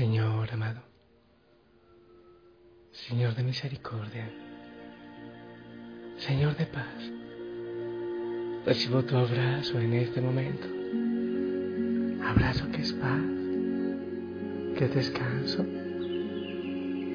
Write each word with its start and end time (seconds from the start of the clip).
Señor 0.00 0.48
amado, 0.50 0.80
Señor 2.90 3.34
de 3.34 3.42
misericordia, 3.42 4.30
Señor 6.16 6.56
de 6.56 6.64
paz, 6.64 7.00
recibo 8.64 9.04
tu 9.04 9.14
abrazo 9.18 9.78
en 9.78 9.92
este 9.92 10.22
momento. 10.22 10.66
Abrazo 12.24 12.64
que 12.72 12.80
es 12.80 12.94
paz, 12.94 13.20
que 14.78 14.86
es 14.86 14.94
descanso. 14.94 15.66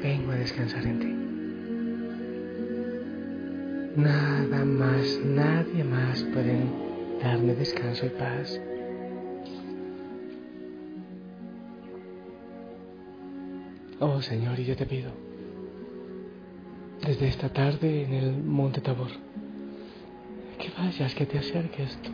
Vengo 0.03 0.33
a 0.33 0.35
descansar 0.35 0.85
en 0.85 0.99
ti. 0.99 1.13
Nada 3.99 4.63
más, 4.63 5.19
nadie 5.25 5.83
más 5.83 6.21
puede 6.25 6.63
darme 7.19 7.55
descanso 7.55 8.05
y 8.05 8.09
paz. 8.09 8.61
Oh 13.99 14.21
Señor, 14.21 14.59
y 14.59 14.65
yo 14.65 14.75
te 14.75 14.85
pido, 14.85 15.09
desde 17.05 17.29
esta 17.29 17.47
tarde 17.47 18.03
en 18.03 18.13
el 18.13 18.43
Monte 18.43 18.81
Tabor, 18.81 19.07
que 20.59 20.69
vayas, 20.77 21.15
que 21.15 21.25
te 21.25 21.39
acerques 21.39 21.97
tú 22.01 22.11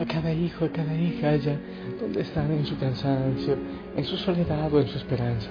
a 0.00 0.06
cada 0.06 0.32
hijo, 0.32 0.64
a 0.64 0.70
cada 0.70 0.92
hija 0.96 1.30
allá 1.30 1.56
donde 2.00 2.22
están 2.22 2.50
en 2.50 2.66
su 2.66 2.76
cansancio, 2.78 3.56
en 3.96 4.04
su 4.04 4.16
soledad 4.16 4.74
o 4.74 4.80
en 4.80 4.88
su 4.88 4.98
esperanza, 4.98 5.50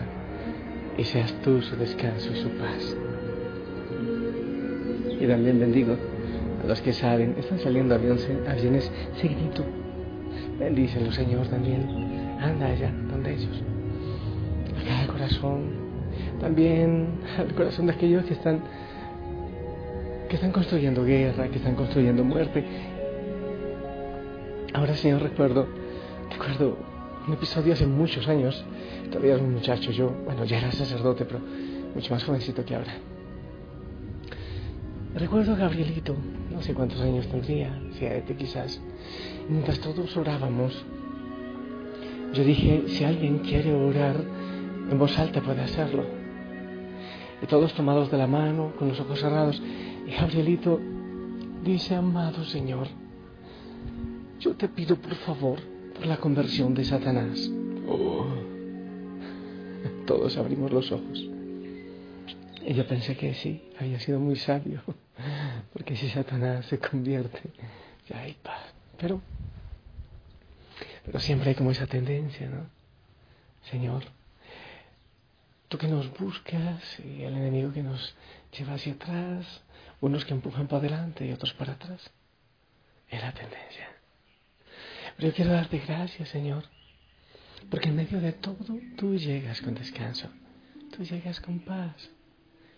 y 0.98 1.04
seas 1.06 1.34
tú 1.44 1.62
su 1.62 1.78
descanso 1.78 2.30
y 2.34 2.36
su 2.36 2.50
paz. 2.50 2.98
Y 5.18 5.28
también 5.28 5.62
bendigo 5.62 5.96
a 6.62 6.68
los 6.68 6.82
que 6.82 6.92
saben, 6.92 7.36
están 7.40 7.60
saliendo 7.60 7.96
aviones, 7.96 8.30
aviones 8.50 8.92
seguidito. 9.16 9.64
Bendícelo, 10.60 11.10
Señor, 11.14 11.48
también. 11.48 11.88
Anda 12.42 12.68
allá 12.68 12.92
donde 13.10 13.34
ellos 13.34 13.64
corazón, 15.22 15.62
también 16.40 17.20
al 17.38 17.54
corazón 17.54 17.86
de 17.86 17.94
aquellos 17.94 18.26
que 18.26 18.34
están 18.34 18.62
que 20.28 20.36
están 20.36 20.52
construyendo 20.52 21.04
guerra, 21.04 21.48
que 21.50 21.58
están 21.58 21.76
construyendo 21.76 22.24
muerte. 22.24 22.64
Ahora, 24.74 24.96
Señor, 24.96 25.22
recuerdo, 25.22 25.68
recuerdo 26.32 26.78
un 27.28 27.34
episodio 27.34 27.74
hace 27.74 27.86
muchos 27.86 28.28
años, 28.30 28.64
todavía 29.10 29.34
era 29.34 29.44
un 29.44 29.54
muchacho, 29.54 29.92
yo, 29.92 30.10
bueno, 30.26 30.46
ya 30.46 30.60
era 30.60 30.72
sacerdote, 30.72 31.26
pero 31.26 31.40
mucho 31.94 32.14
más 32.14 32.24
jovencito 32.24 32.64
que 32.64 32.76
ahora. 32.76 32.94
Recuerdo 35.16 35.52
a 35.52 35.58
Gabrielito, 35.58 36.16
no 36.50 36.62
sé 36.62 36.74
cuántos 36.74 37.02
años 37.02 37.28
tendría, 37.28 37.78
siete 37.92 38.34
quizás, 38.36 38.82
mientras 39.50 39.82
todos 39.82 40.16
orábamos, 40.16 40.86
yo 42.34 42.44
dije, 42.46 42.86
si 42.88 43.04
alguien 43.04 43.40
quiere 43.40 43.74
orar, 43.74 44.16
en 44.90 44.98
voz 44.98 45.18
alta 45.18 45.42
puede 45.42 45.62
hacerlo. 45.62 46.04
Y 47.42 47.46
todos 47.48 47.74
tomados 47.74 48.12
de 48.12 48.18
la 48.18 48.28
mano, 48.28 48.74
con 48.78 48.90
los 48.90 49.00
ojos 49.00 49.20
cerrados. 49.20 49.62
Y 50.08 50.12
Gabrielito 50.12 50.80
dice, 51.64 51.96
amado 51.96 52.44
Señor, 52.44 52.88
yo 54.40 54.56
te 54.56 54.68
pido 54.68 54.96
por 54.96 55.16
favor 55.16 55.60
por 55.96 56.06
la 56.06 56.18
conversión 56.18 56.74
de 56.74 56.84
Satanás. 56.84 57.50
Oh. 57.88 58.26
Todos 60.06 60.38
abrimos 60.38 60.72
los 60.72 60.92
ojos. 60.92 61.30
Y 62.66 62.74
yo 62.74 62.88
pensé 62.88 63.18
que 63.18 63.34
sí, 63.34 63.64
había 63.80 64.00
sido 64.00 64.20
muy 64.20 64.36
sabio, 64.36 64.82
porque 65.74 65.96
si 65.96 66.10
Satanás 66.10 66.66
se 66.68 66.78
convierte, 66.78 67.42
ya 68.08 68.20
hay 68.20 68.36
paz. 68.42 68.74
Pero, 69.00 69.20
pero 71.06 71.20
siempre 71.20 71.50
hay 71.50 71.56
como 71.56 71.72
esa 71.72 71.88
tendencia, 71.88 72.50
¿no? 72.50 72.68
Señor, 73.64 74.04
tú 75.72 75.78
que 75.78 75.88
nos 75.88 76.12
buscas 76.20 77.00
y 77.00 77.24
el 77.24 77.34
enemigo 77.34 77.72
que 77.72 77.82
nos 77.82 78.14
lleva 78.52 78.74
hacia 78.74 78.92
atrás, 78.92 79.64
unos 80.02 80.26
que 80.26 80.34
empujan 80.34 80.68
para 80.68 80.80
adelante 80.80 81.26
y 81.26 81.32
otros 81.32 81.54
para 81.54 81.72
atrás. 81.74 82.12
Es 83.08 83.22
la 83.22 83.32
tendencia. 83.32 83.88
Pero 85.16 85.30
yo 85.30 85.34
quiero 85.34 85.54
darte 85.54 85.80
gracias, 85.80 86.28
Señor, 86.28 86.66
porque 87.70 87.88
en 87.88 87.96
medio 87.96 88.20
de 88.20 88.34
todo 88.34 88.78
tú 88.98 89.16
llegas 89.16 89.62
con 89.62 89.74
descanso, 89.74 90.28
tú 90.94 91.06
llegas 91.06 91.40
con 91.40 91.60
paz, 91.60 91.96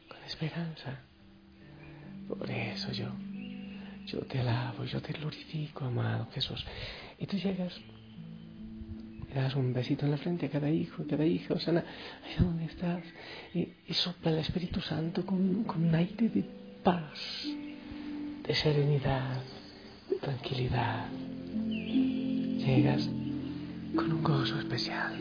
con 0.07 0.23
esperanza. 0.25 0.99
Por 2.27 2.49
eso 2.51 2.91
yo, 2.91 3.11
yo 4.05 4.19
te 4.27 4.39
alabo, 4.39 4.85
yo 4.85 5.01
te 5.01 5.13
glorifico, 5.13 5.85
amado 5.85 6.29
Jesús. 6.31 6.63
Y 7.17 7.25
tú 7.25 7.37
llegas 7.37 7.73
le 9.33 9.41
das 9.41 9.55
un 9.55 9.73
besito 9.73 10.05
en 10.05 10.11
la 10.11 10.17
frente 10.17 10.45
a 10.45 10.49
cada 10.49 10.69
hijo, 10.69 11.01
a 11.01 11.07
cada 11.07 11.25
hija, 11.25 11.55
Osana, 11.55 11.83
ahí 12.23 12.43
donde 12.43 12.65
estás, 12.65 13.03
y, 13.53 13.93
sopla 13.93 14.31
el 14.31 14.39
Espíritu 14.39 14.79
Santo 14.79 15.25
con, 15.25 15.63
con 15.63 15.83
un 15.83 15.95
aire 15.95 16.29
de 16.29 16.43
paz, 16.83 17.47
de 18.45 18.53
serenidad, 18.53 19.41
de 20.09 20.15
tranquilidad. 20.17 21.07
Llegas 22.65 23.09
con 23.95 24.11
un 24.11 24.23
gozo 24.23 24.59
especial. 24.59 25.19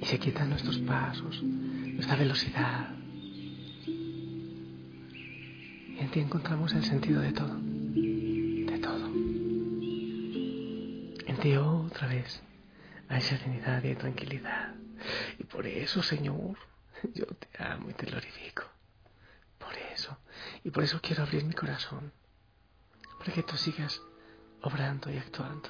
Y 0.00 0.04
se 0.04 0.18
quitan 0.18 0.48
nuestros 0.48 0.78
pasos, 0.78 1.42
nuestra 1.42 2.16
velocidad. 2.16 2.88
Y 3.86 5.98
en 5.98 6.08
ti 6.10 6.20
encontramos 6.20 6.72
el 6.74 6.84
sentido 6.84 7.20
de 7.20 7.32
todo. 7.32 7.61
Otra 11.58 12.06
vez 12.06 12.40
hay 13.08 13.20
serenidad 13.20 13.82
y 13.82 13.94
tranquilidad. 13.96 14.74
Y 15.38 15.44
por 15.44 15.66
eso, 15.66 16.02
Señor, 16.02 16.56
yo 17.14 17.26
te 17.26 17.62
amo 17.62 17.90
y 17.90 17.94
te 17.94 18.06
glorifico. 18.06 18.62
Por 19.58 19.74
eso. 19.92 20.16
Y 20.64 20.70
por 20.70 20.84
eso 20.84 21.00
quiero 21.02 21.24
abrir 21.24 21.44
mi 21.44 21.52
corazón. 21.52 22.12
Para 23.18 23.32
que 23.32 23.42
tú 23.42 23.56
sigas 23.56 24.00
obrando 24.62 25.10
y 25.10 25.18
actuando. 25.18 25.68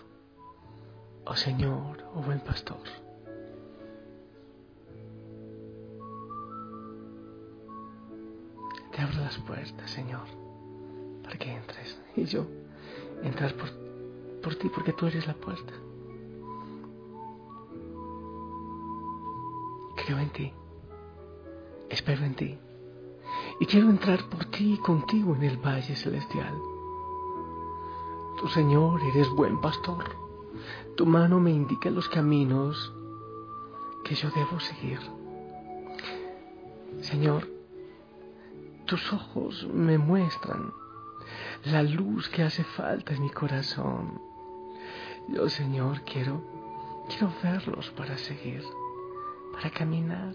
Oh 1.24 1.36
Señor, 1.36 2.02
oh 2.14 2.22
buen 2.22 2.40
pastor. 2.40 2.82
Te 8.92 9.00
abro 9.00 9.20
las 9.20 9.38
puertas, 9.38 9.90
Señor, 9.90 10.26
para 11.22 11.38
que 11.38 11.50
entres. 11.50 11.98
Y 12.14 12.24
yo 12.24 12.46
entrar 13.22 13.54
por 13.54 13.81
por 14.42 14.54
ti 14.56 14.68
porque 14.68 14.92
tú 14.92 15.06
eres 15.06 15.26
la 15.26 15.34
puerta. 15.34 15.72
Creo 20.04 20.18
en 20.18 20.30
ti, 20.30 20.52
espero 21.88 22.24
en 22.24 22.34
ti 22.34 22.58
y 23.60 23.66
quiero 23.66 23.90
entrar 23.90 24.28
por 24.28 24.44
ti 24.46 24.74
y 24.74 24.78
contigo 24.78 25.34
en 25.36 25.44
el 25.44 25.56
valle 25.56 25.94
celestial. 25.94 26.54
Tu 28.40 28.48
Señor 28.48 29.00
eres 29.02 29.28
buen 29.30 29.60
pastor, 29.60 30.04
tu 30.96 31.06
mano 31.06 31.38
me 31.38 31.52
indica 31.52 31.90
los 31.90 32.08
caminos 32.08 32.92
que 34.04 34.14
yo 34.14 34.30
debo 34.30 34.58
seguir. 34.58 34.98
Señor, 37.02 37.48
tus 38.86 39.12
ojos 39.12 39.68
me 39.72 39.98
muestran 39.98 40.72
la 41.64 41.82
luz 41.82 42.28
que 42.28 42.42
hace 42.42 42.64
falta 42.64 43.14
en 43.14 43.22
mi 43.22 43.30
corazón 43.30 44.20
yo, 45.28 45.48
Señor, 45.48 46.02
quiero, 46.02 46.42
quiero 47.08 47.32
verlos 47.42 47.90
para 47.90 48.16
seguir, 48.18 48.62
para 49.52 49.70
caminar. 49.70 50.34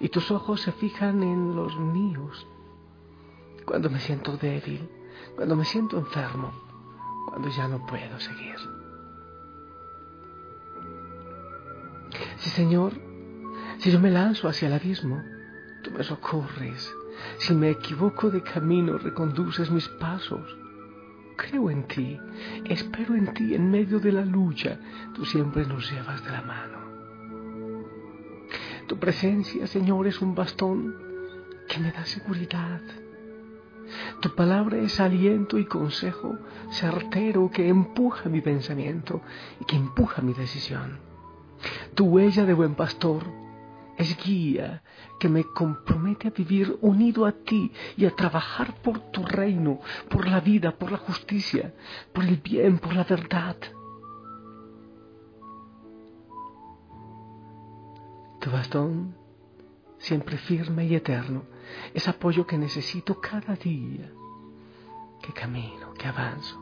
Y 0.00 0.08
tus 0.08 0.30
ojos 0.30 0.60
se 0.62 0.72
fijan 0.72 1.22
en 1.22 1.54
los 1.54 1.78
míos. 1.78 2.46
Cuando 3.64 3.90
me 3.90 4.00
siento 4.00 4.36
débil, 4.36 4.88
cuando 5.36 5.54
me 5.54 5.64
siento 5.64 5.98
enfermo, 5.98 6.52
cuando 7.28 7.48
ya 7.48 7.68
no 7.68 7.86
puedo 7.86 8.18
seguir. 8.18 8.56
Sí, 12.38 12.50
Señor, 12.50 12.92
si 13.78 13.90
yo 13.90 14.00
me 14.00 14.10
lanzo 14.10 14.48
hacia 14.48 14.68
el 14.68 14.74
abismo, 14.74 15.22
tú 15.82 15.90
me 15.92 16.02
socorres. 16.02 16.92
Si 17.38 17.54
me 17.54 17.70
equivoco 17.70 18.30
de 18.30 18.42
camino, 18.42 18.98
reconduces 18.98 19.70
mis 19.70 19.88
pasos 19.88 20.56
creo 21.36 21.70
en 21.70 21.84
ti, 21.84 22.18
espero 22.64 23.14
en 23.14 23.32
ti 23.34 23.54
en 23.54 23.70
medio 23.70 23.98
de 23.98 24.12
la 24.12 24.24
lucha, 24.24 24.78
tú 25.14 25.24
siempre 25.24 25.66
nos 25.66 25.90
llevas 25.90 26.24
de 26.24 26.30
la 26.30 26.42
mano. 26.42 26.78
Tu 28.86 28.98
presencia, 28.98 29.66
Señor, 29.66 30.06
es 30.06 30.20
un 30.20 30.34
bastón 30.34 30.94
que 31.68 31.78
me 31.78 31.92
da 31.92 32.04
seguridad. 32.04 32.80
Tu 34.20 34.34
palabra 34.34 34.78
es 34.78 35.00
aliento 35.00 35.58
y 35.58 35.64
consejo 35.64 36.38
certero 36.70 37.50
que 37.50 37.68
empuja 37.68 38.28
mi 38.28 38.40
pensamiento 38.40 39.20
y 39.60 39.64
que 39.64 39.76
empuja 39.76 40.22
mi 40.22 40.32
decisión. 40.32 40.98
Tu 41.94 42.04
huella 42.06 42.44
de 42.44 42.54
buen 42.54 42.74
pastor 42.74 43.41
es 44.02 44.16
guía 44.22 44.82
que 45.18 45.28
me 45.28 45.44
compromete 45.44 46.28
a 46.28 46.30
vivir 46.30 46.78
unido 46.80 47.24
a 47.24 47.32
ti 47.32 47.72
y 47.96 48.04
a 48.04 48.14
trabajar 48.14 48.74
por 48.82 48.98
tu 49.10 49.24
reino, 49.24 49.80
por 50.10 50.28
la 50.28 50.40
vida, 50.40 50.72
por 50.72 50.92
la 50.92 50.98
justicia, 50.98 51.72
por 52.12 52.24
el 52.24 52.36
bien, 52.36 52.78
por 52.78 52.94
la 52.94 53.04
verdad. 53.04 53.56
Tu 58.40 58.50
bastón, 58.50 59.14
siempre 59.98 60.36
firme 60.36 60.86
y 60.86 60.96
eterno, 60.96 61.44
es 61.94 62.08
apoyo 62.08 62.46
que 62.46 62.58
necesito 62.58 63.20
cada 63.20 63.54
día, 63.54 64.10
que 65.22 65.32
camino, 65.32 65.94
que 65.94 66.08
avanzo. 66.08 66.60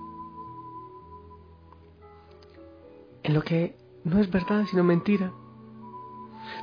En 3.22 3.34
lo 3.34 3.42
que 3.42 3.76
no 4.04 4.18
es 4.18 4.30
verdad 4.30 4.66
sino 4.66 4.84
mentira, 4.84 5.32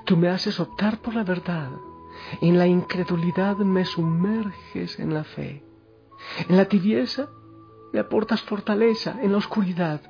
tú 0.05 0.17
me 0.17 0.29
haces 0.29 0.59
optar 0.59 0.99
por 0.99 1.15
la 1.15 1.23
verdad. 1.23 1.69
En 2.41 2.57
la 2.57 2.67
incredulidad 2.67 3.57
me 3.57 3.85
sumerges 3.85 4.99
en 4.99 5.13
la 5.13 5.23
fe. 5.23 5.63
En 6.49 6.57
la 6.57 6.65
tibieza 6.65 7.29
me 7.93 7.99
aportas 7.99 8.41
fortaleza. 8.41 9.17
En 9.21 9.31
la 9.31 9.37
oscuridad 9.37 10.01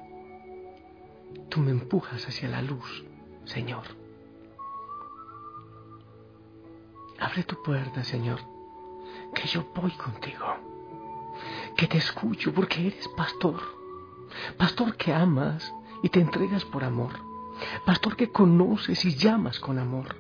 tú 1.50 1.60
me 1.60 1.72
empujas 1.72 2.28
hacia 2.28 2.50
la 2.50 2.62
luz, 2.62 3.06
Señor. 3.46 3.84
Abre 7.20 7.44
tu 7.44 7.62
puerta, 7.64 8.04
Señor, 8.04 8.40
que 9.34 9.48
yo 9.48 9.66
voy 9.76 9.92
contigo, 9.92 10.46
que 11.76 11.88
te 11.88 11.98
escucho 11.98 12.54
porque 12.54 12.88
eres 12.88 13.08
pastor, 13.10 13.60
pastor 14.58 14.96
que 14.96 15.14
amas 15.14 15.74
y 16.04 16.10
te 16.10 16.20
entregas 16.20 16.64
por 16.66 16.84
amor, 16.84 17.14
pastor 17.86 18.16
que 18.16 18.32
conoces 18.32 19.04
y 19.06 19.16
llamas 19.16 19.60
con 19.60 19.80
amor, 19.80 20.16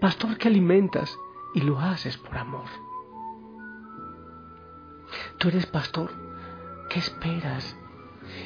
pastor 0.00 0.36
que 0.38 0.48
alimentas 0.48 1.16
y 1.54 1.60
lo 1.60 1.78
haces 1.78 2.16
por 2.16 2.36
amor. 2.36 2.66
Tú 5.38 5.48
eres 5.48 5.66
pastor 5.66 6.10
que 6.88 6.98
esperas 6.98 7.76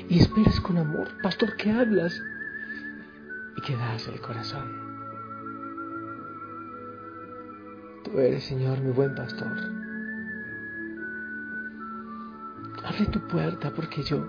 y 0.09 0.19
esperas 0.19 0.61
con 0.61 0.79
amor, 0.79 1.09
pastor 1.23 1.57
que 1.57 1.71
hablas 1.71 2.21
y 3.57 3.61
que 3.61 3.77
das 3.77 4.09
el 4.09 4.21
corazón. 4.21 4.87
Tú 8.05 8.19
eres, 8.19 8.45
Señor, 8.45 8.81
mi 8.81 8.93
buen 8.93 9.15
pastor. 9.15 9.53
Abre 12.85 13.07
tu 13.07 13.27
puerta 13.27 13.73
porque 13.73 14.03
yo, 14.05 14.25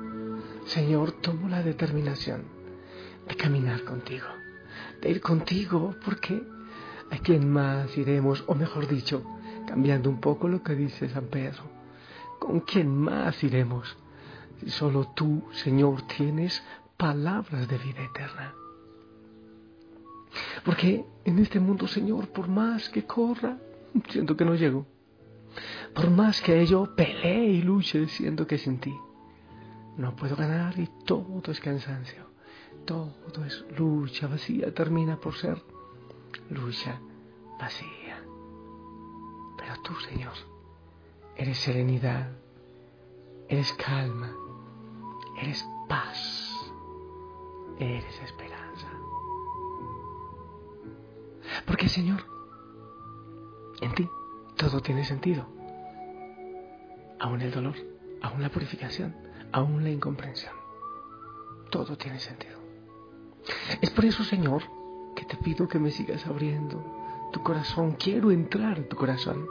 Señor, 0.65 1.11
tomo 1.21 1.47
la 1.47 1.61
determinación 1.61 2.56
de 3.27 3.35
caminar 3.35 3.83
contigo, 3.83 4.27
de 5.01 5.09
ir 5.09 5.21
contigo 5.21 5.95
porque 6.03 6.43
a 7.11 7.17
quién 7.17 7.49
más 7.49 7.97
iremos, 7.97 8.43
o 8.47 8.55
mejor 8.55 8.87
dicho, 8.87 9.23
cambiando 9.67 10.09
un 10.09 10.19
poco 10.19 10.47
lo 10.47 10.63
que 10.63 10.75
dice 10.75 11.09
San 11.09 11.25
Pedro, 11.25 11.63
¿con 12.39 12.61
quién 12.61 12.95
más 12.95 13.43
iremos 13.43 13.97
si 14.59 14.69
solo 14.69 15.11
tú, 15.15 15.43
Señor, 15.51 16.03
tienes 16.03 16.63
palabras 16.97 17.67
de 17.67 17.77
vida 17.77 18.03
eterna? 18.03 18.53
Porque 20.63 21.05
en 21.25 21.39
este 21.39 21.59
mundo, 21.59 21.87
Señor, 21.87 22.29
por 22.29 22.47
más 22.47 22.89
que 22.89 23.05
corra, 23.05 23.57
siento 24.09 24.35
que 24.35 24.45
no 24.45 24.55
llego. 24.55 24.85
Por 25.93 26.09
más 26.11 26.41
que 26.41 26.65
yo 26.65 26.95
pelee 26.95 27.45
y 27.45 27.61
luche, 27.61 28.07
siento 28.07 28.45
que 28.45 28.57
sin 28.57 28.79
ti 28.79 28.93
no 29.97 30.15
puedo 30.15 30.35
ganar 30.35 30.77
y 30.79 30.87
todo 31.05 31.51
es 31.51 31.59
cansancio. 31.59 32.27
Todo 32.87 33.43
es 33.45 33.65
lucha 33.77 34.27
vacía, 34.27 34.73
termina 34.73 35.17
por 35.19 35.35
ser 35.35 35.61
lucha 36.49 37.01
vacía. 37.59 38.23
Pero 39.57 39.73
tú, 39.83 39.93
Señor, 39.95 40.31
eres 41.35 41.57
serenidad, 41.57 42.31
eres 43.49 43.73
calma, 43.73 44.33
eres 45.41 45.67
paz, 45.89 46.71
eres 47.77 48.21
esperanza. 48.21 48.87
Porque, 51.65 51.89
Señor, 51.89 52.23
en 53.81 53.93
ti 53.95 54.09
todo 54.55 54.79
tiene 54.81 55.03
sentido. 55.03 55.45
Aún 57.19 57.41
el 57.41 57.51
dolor, 57.51 57.75
aún 58.21 58.41
la 58.41 58.49
purificación, 58.49 59.13
aún 59.51 59.83
la 59.83 59.89
incomprensión. 59.89 60.55
Todo 61.69 61.97
tiene 61.97 62.21
sentido. 62.21 62.66
Es 63.81 63.89
por 63.91 64.05
eso, 64.05 64.23
Señor, 64.23 64.63
que 65.15 65.25
te 65.25 65.37
pido 65.37 65.67
que 65.67 65.79
me 65.79 65.91
sigas 65.91 66.25
abriendo 66.25 67.29
tu 67.31 67.41
corazón. 67.41 67.93
Quiero 67.93 68.31
entrar 68.31 68.77
en 68.77 68.87
tu 68.87 68.95
corazón. 68.95 69.47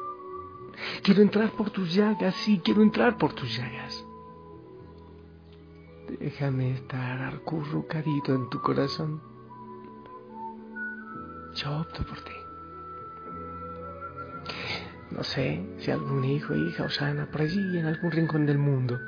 Quiero 1.03 1.23
entrar 1.23 1.51
por 1.53 1.71
tus 1.71 1.95
llagas, 1.95 2.35
sí, 2.37 2.61
quiero 2.63 2.83
entrar 2.83 3.17
por 3.17 3.33
tus 3.33 3.57
llagas. 3.57 4.05
Déjame 6.21 6.73
estar 6.73 7.23
arcurrucadito 7.23 8.35
en 8.35 8.49
tu 8.51 8.61
corazón. 8.61 9.23
Yo 11.55 11.81
opto 11.81 12.05
por 12.05 12.21
ti. 12.21 12.33
No 15.11 15.23
sé 15.23 15.65
si 15.79 15.91
algún 15.91 16.25
hijo, 16.25 16.55
hija 16.55 16.85
o 16.85 16.91
sana 16.91 17.31
por 17.31 17.41
allí 17.41 17.79
en 17.79 17.87
algún 17.87 18.11
rincón 18.11 18.45
del 18.45 18.59
mundo 18.59 18.99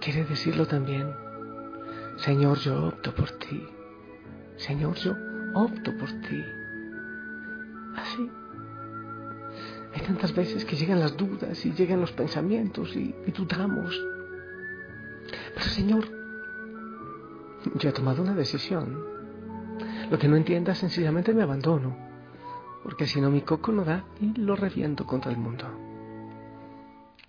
quiere 0.00 0.24
decirlo 0.24 0.66
también. 0.66 1.14
Señor, 2.18 2.58
yo 2.58 2.88
opto 2.88 3.14
por 3.14 3.30
ti. 3.32 3.66
Señor, 4.58 4.94
yo 4.96 5.16
opto 5.54 5.96
por 5.96 6.08
ti. 6.08 6.44
Así. 7.96 8.30
Hay 9.94 10.02
tantas 10.02 10.34
veces 10.34 10.64
que 10.64 10.76
llegan 10.76 11.00
las 11.00 11.16
dudas 11.16 11.64
y 11.64 11.72
llegan 11.72 12.00
los 12.00 12.12
pensamientos 12.12 12.94
y, 12.94 13.14
y 13.26 13.32
dudamos. 13.32 13.98
Pero 15.54 15.66
Señor, 15.66 16.04
yo 17.74 17.88
he 17.88 17.92
tomado 17.92 18.22
una 18.22 18.34
decisión. 18.34 19.02
Lo 20.10 20.18
que 20.18 20.28
no 20.28 20.36
entienda, 20.36 20.74
sencillamente 20.74 21.34
me 21.34 21.42
abandono 21.42 22.08
porque 22.88 23.06
si 23.06 23.20
no 23.20 23.30
mi 23.30 23.42
coco 23.42 23.72
no 23.72 23.84
da 23.84 24.04
y 24.20 24.32
lo 24.40 24.56
reviento 24.56 25.06
contra 25.06 25.30
el 25.30 25.36
mundo. 25.36 25.66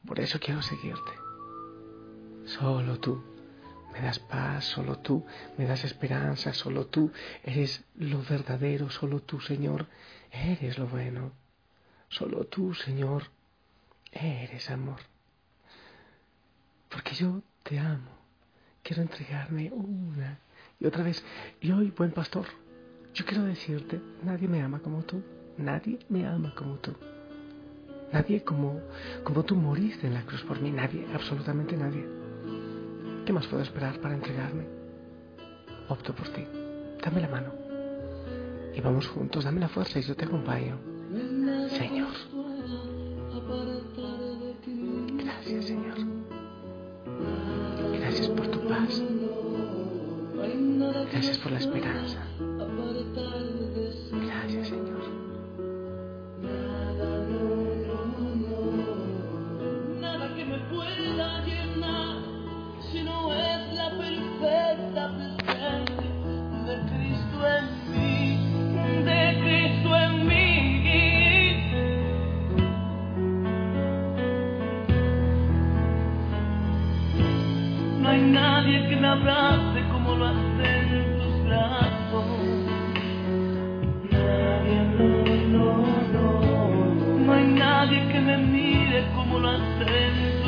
Por 0.05 0.19
eso 0.19 0.39
quiero 0.39 0.61
seguirte. 0.61 1.11
Solo 2.45 2.97
tú 2.99 3.21
me 3.99 4.05
das 4.05 4.19
paz, 4.19 4.63
solo 4.63 4.99
tú 4.99 5.25
me 5.57 5.65
das 5.65 5.83
esperanza, 5.83 6.53
solo 6.53 6.87
tú 6.87 7.11
eres 7.43 7.83
lo 7.95 8.23
verdadero, 8.23 8.89
solo 8.89 9.21
tú, 9.21 9.41
Señor, 9.41 9.87
eres 10.31 10.77
lo 10.77 10.87
bueno. 10.87 11.33
Solo 12.07 12.45
tú, 12.45 12.73
Señor, 12.73 13.23
eres 14.11 14.69
amor. 14.69 14.99
Porque 16.89 17.13
yo 17.13 17.41
te 17.63 17.77
amo. 17.77 18.09
Quiero 18.81 19.01
entregarme 19.01 19.69
una 19.71 20.39
y 20.79 20.85
otra 20.85 21.03
vez. 21.03 21.23
Y 21.59 21.71
hoy, 21.71 21.91
buen 21.95 22.11
pastor, 22.11 22.45
yo 23.13 23.25
quiero 23.25 23.43
decirte, 23.43 23.99
nadie 24.23 24.47
me 24.47 24.61
ama 24.61 24.79
como 24.79 25.03
tú. 25.03 25.21
Nadie 25.57 25.99
me 26.07 26.25
ama 26.25 26.55
como 26.55 26.75
tú. 26.75 26.95
Nadie 28.13 28.43
como, 28.43 28.81
como 29.25 29.43
tú 29.43 29.55
moriste 29.55 30.07
en 30.07 30.13
la 30.13 30.23
cruz 30.23 30.41
por 30.43 30.59
mí. 30.61 30.71
Nadie, 30.71 31.05
absolutamente 31.13 31.75
nadie. 31.75 32.18
¿Qué 33.29 33.33
más 33.33 33.45
puedo 33.45 33.61
esperar 33.61 34.01
para 34.01 34.15
entregarme? 34.15 34.65
Opto 35.87 36.15
por 36.15 36.29
ti. 36.29 36.47
Dame 36.99 37.21
la 37.21 37.27
mano. 37.27 37.53
Y 38.73 38.81
vamos 38.81 39.07
juntos. 39.07 39.43
Dame 39.43 39.59
la 39.59 39.69
fuerza 39.69 39.99
y 39.99 40.01
yo 40.01 40.15
te 40.15 40.25
acompaño. 40.25 40.79
Señor. 41.69 42.07
Gracias, 45.15 45.65
Señor. 45.65 45.97
Gracias 47.99 48.29
por 48.29 48.47
tu 48.47 48.67
paz. 48.67 48.99
Gracias 51.11 51.37
por 51.37 51.51
la 51.51 51.59
esperanza. 51.59 52.25
Abrace 79.09 79.83
como 79.91 80.15
lo 80.15 80.25
hacen 80.27 81.17
tus 81.19 81.45
brazos. 81.45 82.25
Nadie, 84.11 84.79
no, 84.97 85.07
no, 85.53 85.87
no. 86.13 87.25
No 87.25 87.33
hay 87.33 87.45
nadie 87.45 88.07
que 88.11 88.19
me 88.19 88.37
mire 88.37 89.05
como 89.15 89.39
lo 89.39 89.49
hacen 89.49 90.38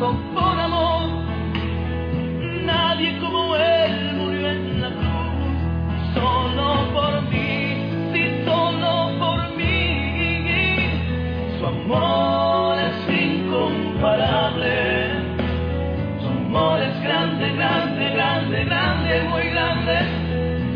tanto 0.00 0.16
por 0.34 0.58
amor. 0.58 1.02
Nadie 2.64 3.18
como 3.18 3.56
él 3.56 4.14
murió 4.16 4.50
en 4.50 4.80
la 4.80 4.88
cruz, 4.88 6.14
solo 6.14 6.90
por 6.92 7.22
mí, 7.30 7.76
sí, 8.12 8.42
solo 8.44 9.10
por 9.18 9.56
mí. 9.56 10.90
Su 11.58 11.66
amor 11.66 12.78
es 12.78 13.22
incomparable, 13.24 14.74
su 16.20 16.28
amor 16.28 16.80
es 16.80 17.02
grande, 17.02 17.52
grande, 17.52 18.10
grande, 18.10 18.64
grande, 18.64 19.22
muy 19.28 19.44
grande. 19.50 19.96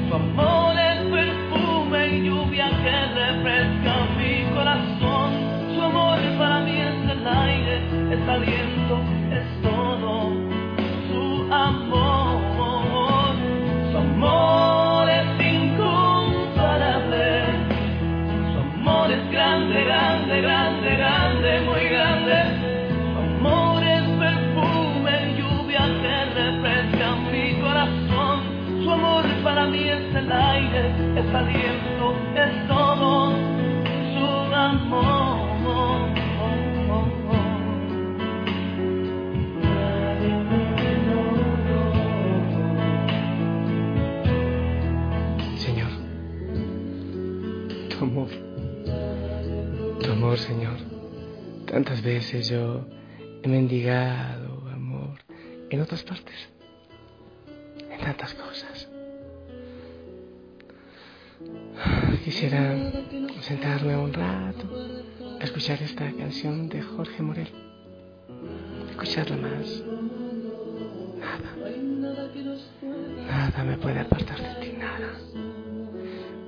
Su 0.09 0.14
amor 0.14 0.75
es 0.78 0.99
perfume 1.11 2.09
y 2.09 2.25
lluvia 2.26 2.69
que 2.83 2.97
refresca 3.21 3.95
mi 4.19 4.54
corazón. 4.54 5.31
Su 5.75 5.83
amor 5.83 6.19
para 6.38 6.61
mí 6.61 6.76
es 6.81 7.11
el 7.11 7.26
aire, 7.26 7.75
es 8.12 8.28
aliento, 8.28 8.63
veces 52.14 52.49
yo 52.49 52.87
he 53.42 53.49
mendigado 53.49 54.62
amor 54.73 55.18
en 55.68 55.80
otras 55.80 56.04
partes, 56.04 56.49
en 57.90 58.00
tantas 58.00 58.33
cosas. 58.35 58.88
Quisiera 62.25 62.92
sentarme 63.40 63.97
un 63.97 64.12
rato 64.12 64.64
a 65.40 65.44
escuchar 65.44 65.83
esta 65.83 66.09
canción 66.12 66.68
de 66.68 66.83
Jorge 66.83 67.21
Morel, 67.21 67.50
escucharla 68.90 69.37
más. 69.37 69.83
Nada, 71.18 71.50
nada 73.26 73.64
me 73.64 73.76
puede 73.76 73.99
apartar 73.99 74.38
de 74.40 74.54
ti, 74.64 74.76
nada. 74.78 75.11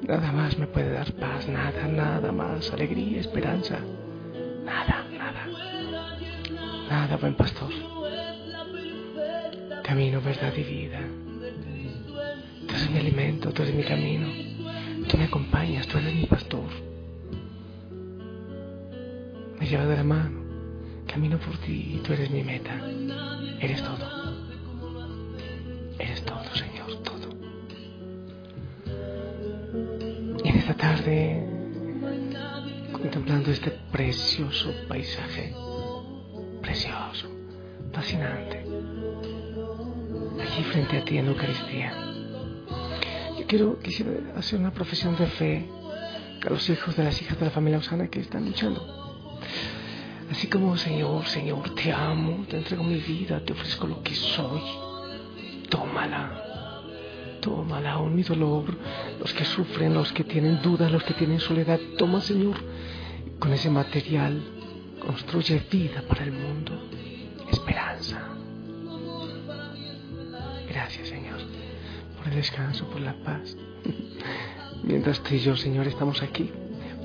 Nada 0.02 0.30
más 0.30 0.56
me 0.58 0.68
puede 0.68 0.92
dar 0.92 1.12
paz, 1.14 1.48
nada, 1.48 1.88
nada 1.88 2.30
más, 2.30 2.72
alegría, 2.72 3.18
esperanza. 3.18 3.80
Nada, 6.88 7.16
buen 7.16 7.34
pastor. 7.34 7.70
Camino, 9.82 10.20
verdad 10.20 10.52
y 10.56 10.62
vida. 10.62 11.00
Tú 12.66 12.74
eres 12.74 12.90
mi 12.90 12.98
alimento, 12.98 13.52
tú 13.52 13.62
eres 13.62 13.74
mi 13.74 13.82
camino. 13.82 14.28
Tú 15.08 15.16
me 15.16 15.24
acompañas, 15.24 15.86
tú 15.88 15.98
eres 15.98 16.14
mi 16.14 16.26
pastor. 16.26 16.68
Me 19.58 19.66
llevas 19.66 19.88
de 19.88 19.96
la 19.96 20.04
mano. 20.04 20.44
Camino 21.06 21.38
por 21.38 21.56
ti 21.58 21.94
y 21.94 21.98
tú 22.04 22.12
eres 22.12 22.30
mi 22.30 22.42
meta. 22.42 22.80
Eres 23.60 23.82
todo. 23.82 24.36
Eres 25.98 26.22
todo, 26.24 26.54
Señor, 26.54 27.02
todo. 27.02 27.28
Y 30.44 30.48
en 30.48 30.56
esta 30.56 30.74
tarde, 30.74 31.48
contemplando 32.92 33.50
este 33.50 33.70
precioso 33.90 34.72
paisaje, 34.88 35.54
fascinante, 38.06 38.64
allí 40.40 40.62
frente 40.70 40.98
a 40.98 41.04
ti 41.04 41.18
en 41.18 41.26
Eucaristía, 41.26 41.92
yo 43.36 43.46
quiero, 43.48 43.80
quisiera 43.80 44.12
hacer 44.36 44.60
una 44.60 44.70
profesión 44.70 45.16
de 45.16 45.26
fe 45.26 45.68
a 46.46 46.50
los 46.50 46.70
hijos 46.70 46.94
de 46.94 47.02
las 47.02 47.20
hijas 47.20 47.36
de 47.40 47.46
la 47.46 47.50
familia 47.50 47.78
Osana 47.78 48.06
que 48.06 48.20
están 48.20 48.46
luchando. 48.46 48.80
Así 50.30 50.46
como, 50.46 50.76
Señor, 50.76 51.26
Señor, 51.26 51.74
te 51.74 51.92
amo, 51.92 52.44
te 52.48 52.58
entrego 52.58 52.84
mi 52.84 53.00
vida, 53.00 53.44
te 53.44 53.52
ofrezco 53.52 53.88
lo 53.88 54.02
que 54.02 54.14
soy. 54.14 54.62
Tómala 55.68 56.42
tómala, 57.40 57.98
oh 57.98 58.08
mi 58.08 58.22
dolor, 58.24 58.64
los 59.20 59.32
que 59.32 59.44
sufren, 59.44 59.94
los 59.94 60.12
que 60.12 60.24
tienen 60.24 60.60
dudas, 60.62 60.90
los 60.90 61.04
que 61.04 61.14
tienen 61.14 61.38
soledad, 61.38 61.78
toma 61.96 62.20
Señor, 62.20 62.56
con 63.38 63.52
ese 63.52 63.70
material 63.70 64.42
construye 64.98 65.62
vida 65.70 66.02
para 66.08 66.24
el 66.24 66.32
mundo, 66.32 66.72
esperanza. 67.50 68.20
Gracias 70.68 71.08
Señor 71.08 71.40
por 72.16 72.28
el 72.28 72.34
descanso, 72.34 72.84
por 72.86 73.00
la 73.00 73.14
paz. 73.22 73.56
Mientras 74.82 75.20
tú 75.20 75.34
y 75.34 75.38
yo, 75.38 75.56
Señor, 75.56 75.86
estamos 75.86 76.22
aquí, 76.22 76.50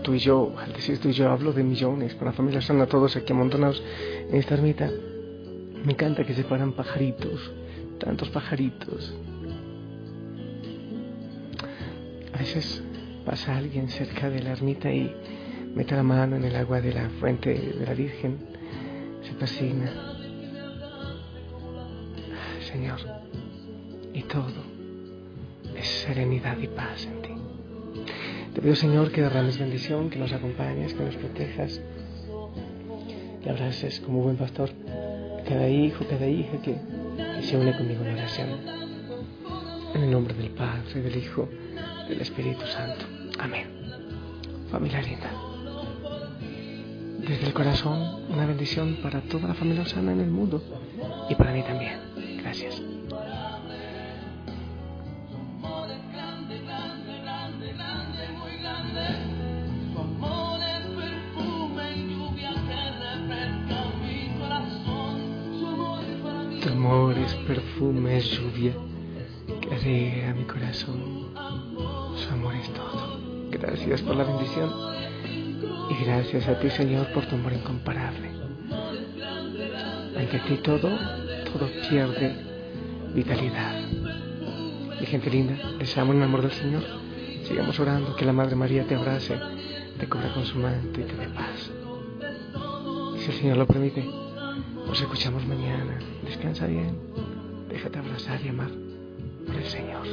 tú 0.03 0.13
y 0.13 0.19
yo, 0.19 0.53
al 0.57 0.73
decir 0.73 0.99
tú 0.99 1.09
y 1.09 1.13
yo 1.13 1.29
hablo 1.29 1.53
de 1.53 1.63
millones, 1.63 2.15
con 2.15 2.25
la 2.25 2.33
familia 2.33 2.61
sana, 2.61 2.85
todos 2.87 3.15
aquí 3.15 3.31
amontonados 3.31 3.81
en 4.29 4.35
esta 4.35 4.55
ermita. 4.55 4.89
Me 5.83 5.93
encanta 5.93 6.23
que 6.23 6.33
se 6.33 6.43
paran 6.43 6.73
pajaritos, 6.73 7.51
tantos 7.99 8.29
pajaritos, 8.29 9.13
A 12.33 12.37
veces 12.43 12.81
pasa 13.23 13.55
alguien 13.55 13.87
cerca 13.89 14.27
de 14.27 14.41
la 14.41 14.53
ermita 14.53 14.91
y 14.91 15.13
mete 15.75 15.95
la 15.95 16.01
mano 16.01 16.37
en 16.37 16.43
el 16.43 16.55
agua 16.55 16.81
de 16.81 16.91
la 16.91 17.07
fuente 17.19 17.53
de 17.53 17.85
la 17.85 17.93
Virgen, 17.93 18.39
se 19.21 19.33
persigna. 19.33 20.20
Señor, 22.71 22.99
y 24.13 24.23
todo 24.23 24.63
es 25.75 25.87
serenidad 25.87 26.57
y 26.57 26.67
paz 26.67 27.05
en 27.05 27.21
ti. 27.21 27.29
Te 28.53 28.61
pido, 28.61 28.75
Señor, 28.75 29.11
que 29.11 29.21
derrames 29.21 29.57
bendición, 29.57 30.09
que 30.09 30.19
nos 30.19 30.31
acompañes, 30.31 30.93
que 30.93 31.03
nos 31.03 31.15
protejas, 31.15 31.81
que 33.43 33.49
abraces 33.49 33.99
como 34.01 34.23
buen 34.23 34.37
pastor 34.37 34.69
cada 35.47 35.67
hijo, 35.67 36.05
cada 36.09 36.27
hija 36.27 36.57
que, 36.61 36.77
se 37.41 37.57
une 37.57 37.75
conmigo 37.75 38.05
en 38.05 38.13
oración. 38.13 38.49
En 39.93 40.03
el 40.03 40.11
nombre 40.11 40.33
del 40.33 40.51
Padre, 40.51 41.01
del 41.01 41.17
Hijo, 41.17 41.49
del 42.07 42.21
Espíritu 42.21 42.65
Santo. 42.67 43.05
Amén. 43.39 43.67
Familia 44.71 45.01
linda. 45.01 45.29
Desde 47.27 47.47
el 47.47 47.53
corazón, 47.53 48.25
una 48.29 48.45
bendición 48.45 48.97
para 49.03 49.21
toda 49.21 49.49
la 49.49 49.53
familia 49.53 49.81
Osana 49.81 50.13
en 50.13 50.21
el 50.21 50.29
mundo 50.29 50.63
y 51.29 51.35
para 51.35 51.51
mí 51.51 51.63
también. 51.63 52.10
Gracias. 52.51 52.81
Tu 66.61 66.69
amor 66.69 67.17
es 67.17 67.33
perfume, 67.47 68.17
es 68.17 68.31
lluvia 68.31 68.73
que 69.61 69.73
alegra 69.73 70.33
mi 70.33 70.43
corazón. 70.43 71.31
Su 72.17 72.33
amor 72.33 72.55
es 72.55 72.69
todo. 72.73 73.21
Gracias 73.49 74.01
por 74.01 74.17
la 74.17 74.25
bendición 74.25 74.69
y 75.89 76.03
gracias 76.03 76.49
a 76.49 76.59
ti, 76.59 76.69
Señor, 76.69 77.13
por 77.13 77.25
tu 77.27 77.35
amor 77.35 77.53
incomparable. 77.53 78.29
Ante 80.17 80.39
ti 80.39 80.57
todo, 80.57 80.89
pierde 81.89 82.35
vitalidad. 83.13 83.81
Mi 84.99 85.05
gente 85.05 85.29
linda, 85.29 85.55
les 85.79 85.97
amo 85.97 86.13
en 86.13 86.19
el 86.19 86.23
amor 86.25 86.41
del 86.41 86.51
Señor. 86.51 86.83
Sigamos 87.47 87.79
orando, 87.79 88.15
que 88.15 88.25
la 88.25 88.33
Madre 88.33 88.55
María 88.55 88.85
te 88.85 88.95
abrace, 88.95 89.37
te 89.99 90.07
cubra 90.07 90.33
con 90.33 90.45
su 90.45 90.57
manto 90.57 91.01
y 91.01 91.03
te 91.03 91.15
dé 91.15 91.27
paz. 91.27 91.71
Si 93.19 93.31
el 93.31 93.37
Señor 93.37 93.57
lo 93.57 93.67
permite, 93.67 94.03
nos 94.87 94.99
escuchamos 94.99 95.45
mañana. 95.45 95.99
Descansa 96.23 96.67
bien, 96.67 96.97
déjate 97.69 97.99
abrazar 97.99 98.39
y 98.43 98.49
amar 98.49 98.69
por 99.45 99.55
el 99.55 99.65
Señor. 99.65 100.07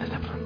Hasta 0.00 0.18
pronto. 0.18 0.41